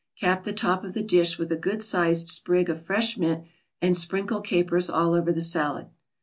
[0.19, 3.43] Cap the top of the dish with a good sized sprig of fresh mint,
[3.83, 5.91] and sprinkle capers all over the salad.